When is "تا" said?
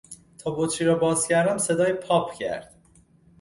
0.37-0.51